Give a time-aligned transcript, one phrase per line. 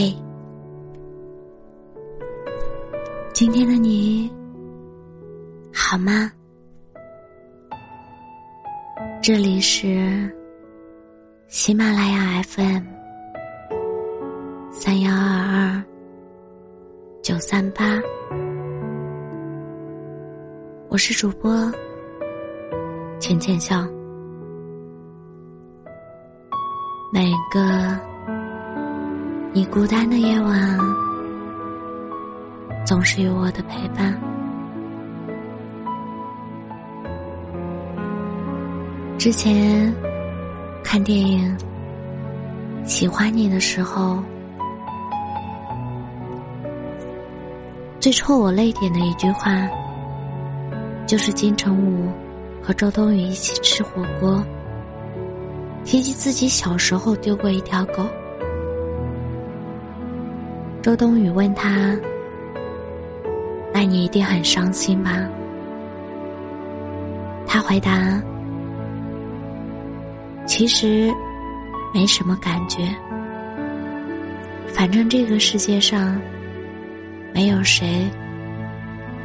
[0.00, 0.14] 嘿，
[3.34, 4.32] 今天的你
[5.74, 6.30] 好吗？
[9.20, 10.32] 这里是
[11.48, 12.84] 喜马拉雅 FM
[14.70, 15.84] 三幺二二
[17.20, 18.00] 九三八，
[20.88, 21.52] 我是主播
[23.18, 23.84] 浅浅笑。
[27.12, 27.98] 每个
[29.58, 30.78] 你孤单的夜晚，
[32.86, 34.16] 总是有我的陪伴。
[39.18, 39.92] 之前
[40.84, 41.58] 看电影
[42.88, 44.22] 《喜欢你》的时候，
[47.98, 49.68] 最戳我泪点的一句话，
[51.04, 52.08] 就是金城武
[52.62, 54.40] 和周冬雨一起吃火锅，
[55.84, 58.06] 提起自己小时候丢过一条狗。
[60.80, 61.96] 周冬雨问他
[63.74, 65.28] ：“那你一定很伤心吧？”
[67.46, 68.22] 他回答。
[70.46, 71.12] 其实，
[71.92, 72.78] 没什么感觉。
[74.68, 76.18] 反正这个世界上，
[77.34, 78.08] 没有谁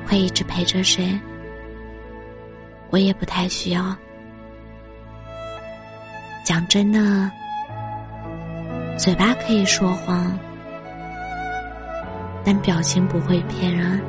[0.05, 1.17] 会一直陪着谁，
[2.89, 3.95] 我也不太需要。
[6.43, 7.31] 讲真的，
[8.97, 10.37] 嘴巴可以说谎，
[12.43, 13.99] 但表情不会骗人。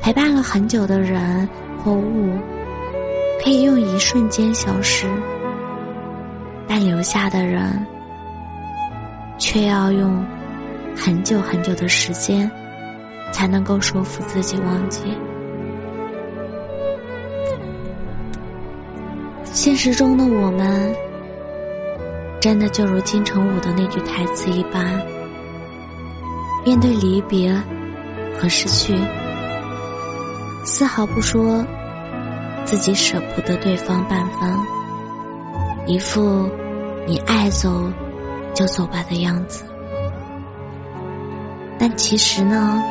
[0.00, 1.48] 陪伴了很久的人
[1.82, 2.38] 或物。
[3.40, 5.06] 可以用一瞬间消失，
[6.66, 7.86] 但留下的人
[9.38, 10.22] 却要用
[10.94, 12.50] 很久很久的时间
[13.30, 15.16] 才能够说服自己忘记。
[19.44, 20.92] 现实中的我们，
[22.40, 25.00] 真的就如金城武的那句台词一般，
[26.68, 27.50] 面对离别
[28.38, 28.94] 和失去，
[30.66, 31.64] 丝毫不说。
[32.66, 34.54] 自己舍不得对方半分，
[35.86, 36.46] 一副
[37.06, 37.90] 你爱走
[38.54, 39.64] 就走吧的样子，
[41.78, 42.84] 但其实呢，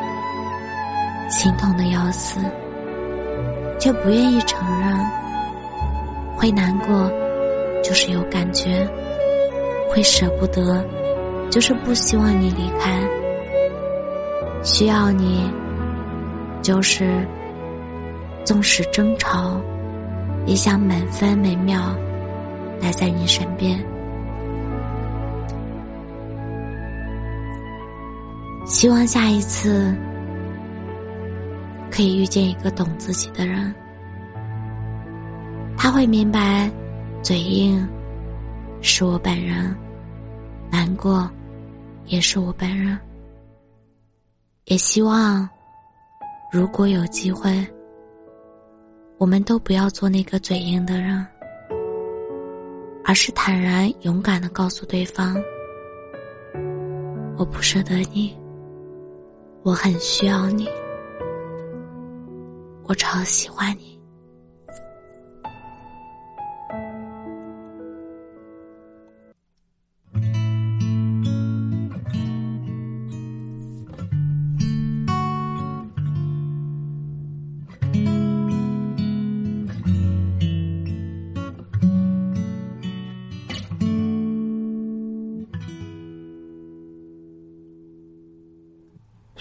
[1.30, 2.40] 心痛的要死，
[3.78, 4.98] 却不愿意承认。
[6.36, 7.08] 会难过，
[7.84, 8.84] 就是有感觉；
[9.88, 10.84] 会舍不得，
[11.48, 12.98] 就是不希望你离开；
[14.62, 15.50] 需要你，
[16.62, 17.26] 就是。
[18.44, 19.60] 纵使争吵，
[20.46, 21.94] 也想每分每秒
[22.80, 23.78] 待在你身边。
[28.64, 29.94] 希望下一次
[31.90, 33.74] 可以遇见一个懂自己的人，
[35.76, 36.70] 他会明白，
[37.22, 37.86] 嘴硬
[38.80, 39.76] 是我本人，
[40.70, 41.30] 难过
[42.06, 42.98] 也是我本人。
[44.70, 45.48] 也希望，
[46.52, 47.66] 如果有机会。
[49.16, 51.26] 我们都不要做那个嘴硬的人，
[53.02, 55.34] 而是坦然勇敢的告诉对方
[57.36, 58.36] ：“我不舍得你，
[59.62, 60.68] 我很需要你，
[62.84, 63.87] 我超喜欢你。”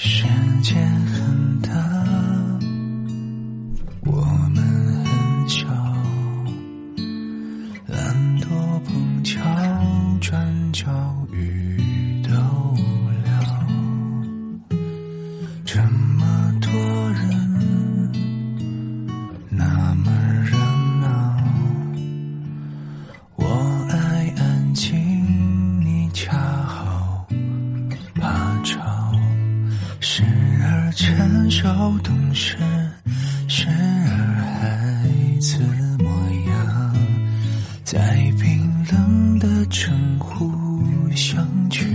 [0.10, 0.24] 世
[0.64, 1.70] 界很大
[4.06, 4.22] 我
[4.56, 4.64] 们
[5.04, 5.68] 很小
[7.88, 9.38] 懒惰碰巧
[10.22, 10.88] 转角
[11.34, 11.67] 遇
[31.50, 32.58] 少懂事，
[33.48, 35.10] 时而孩
[35.40, 35.60] 子
[35.98, 36.10] 模
[36.50, 36.96] 样，
[37.84, 40.46] 在冰冷的城互
[41.16, 41.86] 相取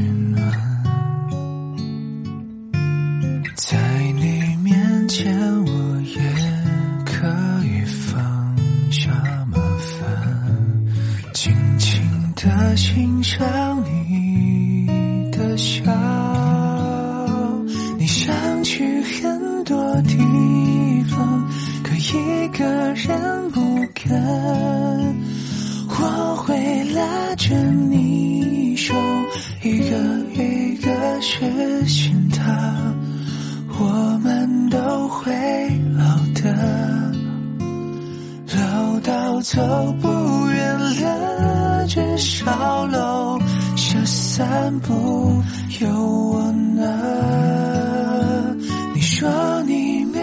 [39.42, 39.60] 走
[40.00, 40.08] 不
[40.50, 43.40] 远了，至少楼
[43.74, 45.42] 下散步
[45.80, 48.54] 有我呢。
[48.94, 49.28] 你说
[49.66, 50.20] 你没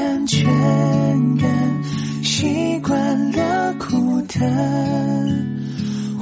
[0.00, 0.46] 安全
[1.36, 1.46] 感，
[2.22, 4.40] 习惯了孤单，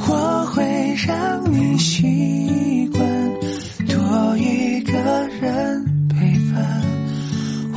[0.08, 0.64] 我会
[1.06, 3.00] 让你习惯
[3.86, 4.92] 多一个
[5.40, 6.16] 人陪
[6.52, 6.82] 伴。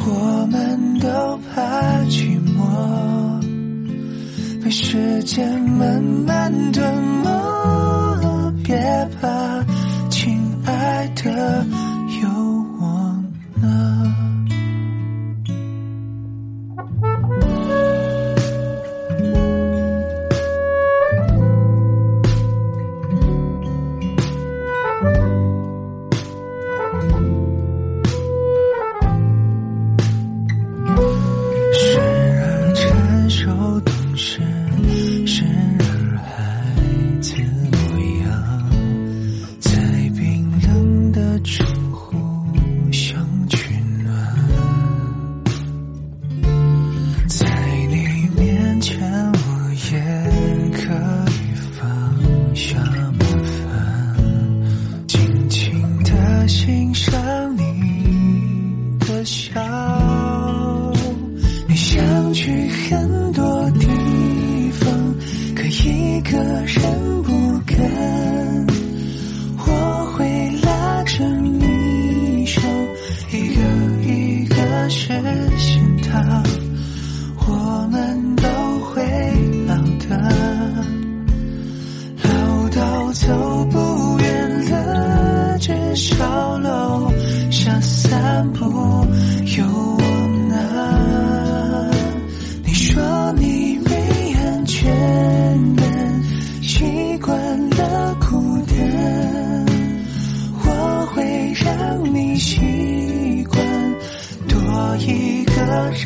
[0.05, 1.07] 我们都
[1.53, 1.61] 怕
[2.09, 2.32] 寂。
[4.73, 7.12] 时间慢慢吞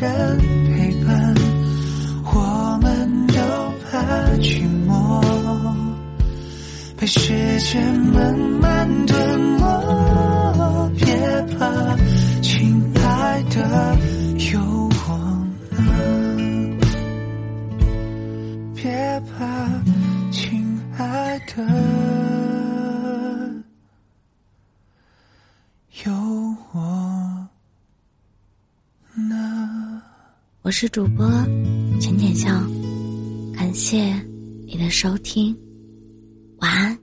[0.00, 0.38] 人
[0.76, 1.34] 陪伴。
[2.30, 3.34] 我们都
[3.90, 3.98] 怕
[4.36, 5.20] 寂寞，
[6.96, 8.67] 被时间慢慢
[30.68, 31.26] 我是主播
[31.98, 32.50] 浅浅笑
[33.56, 34.14] 感谢
[34.66, 35.56] 你的收听
[36.58, 36.97] 晚安。